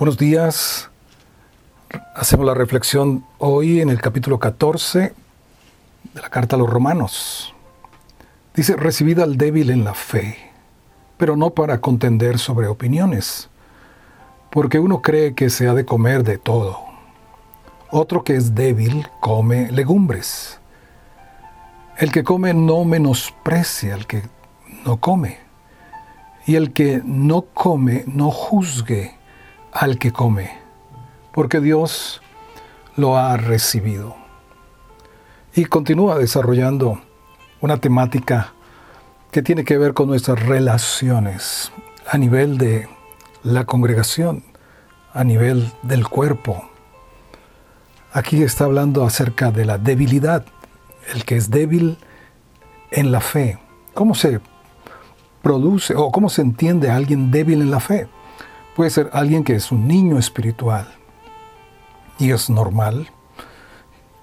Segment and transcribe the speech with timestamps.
[0.00, 0.90] Buenos días.
[2.16, 5.12] Hacemos la reflexión hoy en el capítulo 14
[6.14, 7.54] de la carta a los romanos.
[8.54, 10.38] Dice, recibid al débil en la fe,
[11.18, 13.50] pero no para contender sobre opiniones,
[14.50, 16.78] porque uno cree que se ha de comer de todo.
[17.90, 20.60] Otro que es débil come legumbres.
[21.98, 24.22] El que come no menosprecia al que
[24.86, 25.40] no come,
[26.46, 29.19] y el que no come no juzgue
[29.72, 30.50] al que come,
[31.32, 32.20] porque Dios
[32.96, 34.16] lo ha recibido.
[35.54, 37.00] Y continúa desarrollando
[37.60, 38.52] una temática
[39.30, 41.72] que tiene que ver con nuestras relaciones
[42.06, 42.88] a nivel de
[43.42, 44.44] la congregación,
[45.12, 46.68] a nivel del cuerpo.
[48.12, 50.44] Aquí está hablando acerca de la debilidad,
[51.14, 51.98] el que es débil
[52.90, 53.58] en la fe.
[53.94, 54.40] ¿Cómo se
[55.42, 58.08] produce o cómo se entiende a alguien débil en la fe?
[58.80, 60.88] Puede ser alguien que es un niño espiritual
[62.18, 63.10] y es normal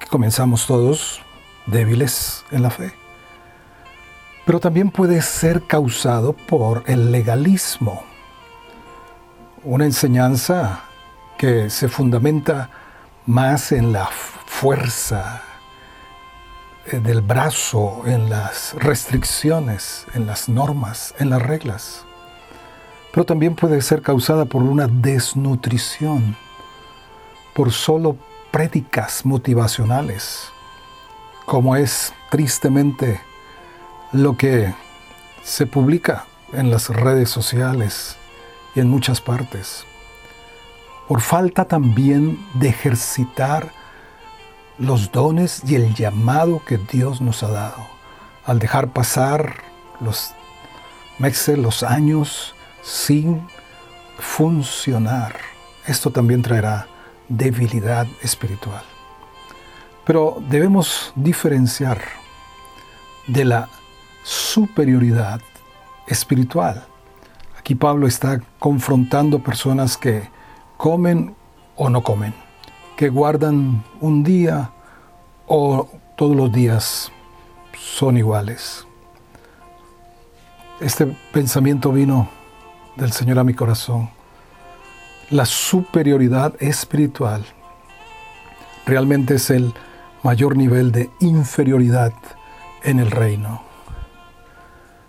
[0.00, 1.20] que comenzamos todos
[1.66, 2.94] débiles en la fe.
[4.46, 8.02] Pero también puede ser causado por el legalismo,
[9.64, 10.80] una enseñanza
[11.36, 12.70] que se fundamenta
[13.26, 14.08] más en la
[14.46, 15.42] fuerza
[16.86, 22.06] eh, del brazo, en las restricciones, en las normas, en las reglas
[23.12, 26.36] pero también puede ser causada por una desnutrición,
[27.54, 28.16] por solo
[28.50, 30.50] prédicas motivacionales,
[31.46, 33.20] como es tristemente
[34.12, 34.72] lo que
[35.42, 38.16] se publica en las redes sociales
[38.74, 39.84] y en muchas partes,
[41.08, 43.72] por falta también de ejercitar
[44.78, 47.86] los dones y el llamado que Dios nos ha dado,
[48.46, 49.62] al dejar pasar
[50.00, 50.32] los
[51.18, 52.54] meses, los años,
[52.88, 53.46] sin
[54.18, 55.36] funcionar.
[55.86, 56.86] Esto también traerá
[57.28, 58.82] debilidad espiritual.
[60.06, 62.00] Pero debemos diferenciar
[63.26, 63.68] de la
[64.22, 65.40] superioridad
[66.06, 66.86] espiritual.
[67.58, 70.30] Aquí Pablo está confrontando personas que
[70.78, 71.36] comen
[71.76, 72.32] o no comen,
[72.96, 74.70] que guardan un día
[75.46, 77.12] o todos los días
[77.78, 78.86] son iguales.
[80.80, 82.37] Este pensamiento vino
[82.98, 84.10] del Señor a mi corazón.
[85.30, 87.44] La superioridad espiritual
[88.86, 89.72] realmente es el
[90.22, 92.12] mayor nivel de inferioridad
[92.82, 93.62] en el reino.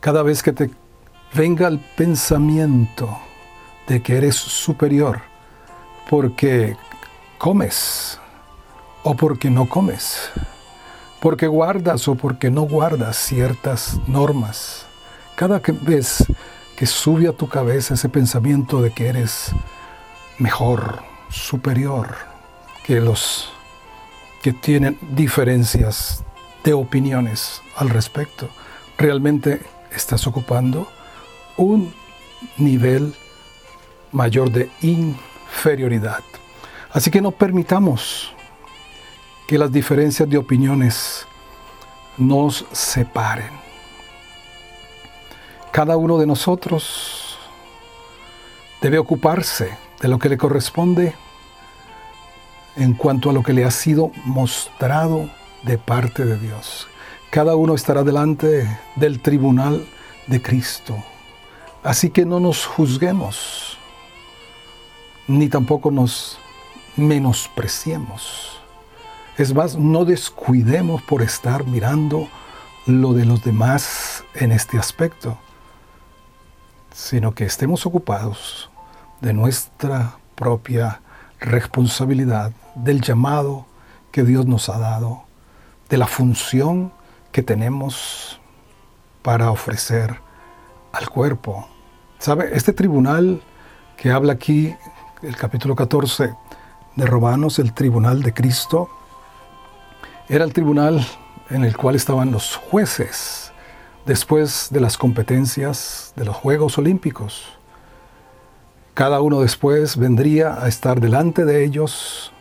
[0.00, 0.70] Cada vez que te
[1.34, 3.18] venga el pensamiento
[3.86, 5.22] de que eres superior
[6.08, 6.76] porque
[7.38, 8.18] comes
[9.04, 10.30] o porque no comes,
[11.20, 14.86] porque guardas o porque no guardas ciertas normas,
[15.34, 16.26] cada vez
[16.80, 19.52] que sube a tu cabeza ese pensamiento de que eres
[20.38, 22.16] mejor, superior
[22.86, 23.52] que los
[24.40, 26.24] que tienen diferencias
[26.64, 28.48] de opiniones al respecto.
[28.96, 29.60] Realmente
[29.94, 30.90] estás ocupando
[31.58, 31.92] un
[32.56, 33.14] nivel
[34.10, 36.24] mayor de inferioridad.
[36.92, 38.32] Así que no permitamos
[39.46, 41.26] que las diferencias de opiniones
[42.16, 43.59] nos separen
[45.72, 47.38] cada uno de nosotros
[48.80, 51.14] debe ocuparse de lo que le corresponde
[52.76, 55.30] en cuanto a lo que le ha sido mostrado
[55.62, 56.88] de parte de Dios.
[57.30, 58.66] Cada uno estará delante
[58.96, 59.86] del tribunal
[60.26, 60.96] de Cristo.
[61.84, 63.78] Así que no nos juzguemos,
[65.28, 66.38] ni tampoco nos
[66.96, 68.60] menospreciemos.
[69.38, 72.28] Es más, no descuidemos por estar mirando
[72.86, 75.38] lo de los demás en este aspecto
[77.00, 78.70] sino que estemos ocupados
[79.22, 81.00] de nuestra propia
[81.40, 83.64] responsabilidad, del llamado
[84.12, 85.22] que Dios nos ha dado,
[85.88, 86.92] de la función
[87.32, 88.38] que tenemos
[89.22, 90.20] para ofrecer
[90.92, 91.66] al cuerpo.
[92.18, 92.50] ¿Sabe?
[92.52, 93.42] Este tribunal
[93.96, 94.76] que habla aquí,
[95.22, 96.34] el capítulo 14
[96.96, 98.90] de Romanos, el tribunal de Cristo,
[100.28, 101.04] era el tribunal
[101.48, 103.49] en el cual estaban los jueces,
[104.06, 107.44] después de las competencias de los Juegos Olímpicos.
[108.94, 112.32] Cada uno después vendría a estar delante de ellos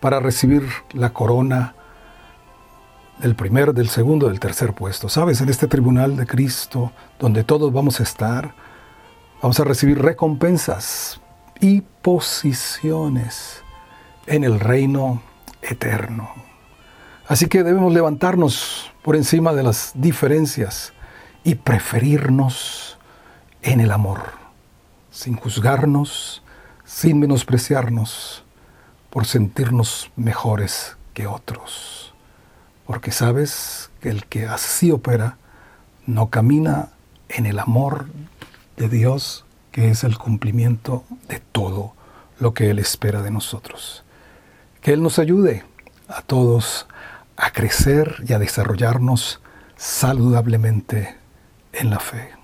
[0.00, 0.62] para recibir
[0.92, 1.74] la corona
[3.18, 5.08] del primer, del segundo, del tercer puesto.
[5.08, 8.54] Sabes, en este tribunal de Cristo, donde todos vamos a estar,
[9.42, 11.20] vamos a recibir recompensas
[11.60, 13.62] y posiciones
[14.26, 15.20] en el reino
[15.62, 16.30] eterno.
[17.26, 20.92] Así que debemos levantarnos por encima de las diferencias
[21.48, 22.98] y preferirnos
[23.62, 24.20] en el amor,
[25.10, 26.42] sin juzgarnos,
[26.84, 28.44] sin menospreciarnos
[29.08, 32.12] por sentirnos mejores que otros,
[32.86, 35.38] porque sabes que el que así opera
[36.04, 36.90] no camina
[37.30, 38.08] en el amor
[38.76, 41.94] de Dios, que es el cumplimiento de todo
[42.38, 44.04] lo que Él espera de nosotros.
[44.82, 45.64] Que Él nos ayude
[46.08, 46.86] a todos
[47.38, 49.40] a crecer y a desarrollarnos
[49.78, 51.16] saludablemente
[51.72, 52.37] en la fe.